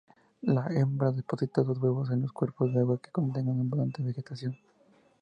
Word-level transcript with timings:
La 0.55 0.65
hembra 0.71 1.11
deposita 1.11 1.61
los 1.61 1.77
huevos 1.77 2.09
en 2.09 2.23
los 2.23 2.31
cuerpos 2.31 2.73
de 2.73 2.79
agua 2.79 2.99
que 2.99 3.11
contengan 3.11 3.53
abundante 3.59 4.01
vegetación. 4.01 4.57